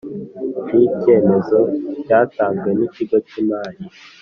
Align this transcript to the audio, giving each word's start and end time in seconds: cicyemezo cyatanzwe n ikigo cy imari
cicyemezo 0.65 1.59
cyatanzwe 2.05 2.69
n 2.77 2.79
ikigo 2.87 3.17
cy 3.27 3.33
imari 3.41 3.79